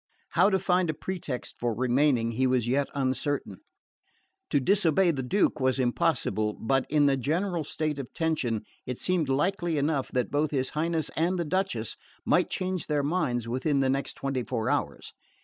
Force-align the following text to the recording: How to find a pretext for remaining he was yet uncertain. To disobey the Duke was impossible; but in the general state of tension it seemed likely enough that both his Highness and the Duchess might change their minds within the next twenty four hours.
How 0.29 0.49
to 0.49 0.57
find 0.57 0.89
a 0.89 0.95
pretext 0.95 1.59
for 1.59 1.75
remaining 1.75 2.31
he 2.31 2.47
was 2.47 2.65
yet 2.67 2.87
uncertain. 2.95 3.57
To 4.49 4.59
disobey 4.59 5.11
the 5.11 5.21
Duke 5.21 5.59
was 5.59 5.77
impossible; 5.77 6.53
but 6.59 6.87
in 6.89 7.05
the 7.05 7.15
general 7.15 7.63
state 7.63 7.99
of 7.99 8.11
tension 8.11 8.63
it 8.87 8.97
seemed 8.97 9.29
likely 9.29 9.77
enough 9.77 10.07
that 10.13 10.31
both 10.31 10.49
his 10.49 10.69
Highness 10.69 11.09
and 11.15 11.37
the 11.37 11.45
Duchess 11.45 11.97
might 12.25 12.49
change 12.49 12.87
their 12.87 13.03
minds 13.03 13.47
within 13.47 13.81
the 13.81 13.91
next 13.91 14.13
twenty 14.13 14.41
four 14.41 14.71
hours. 14.71 15.13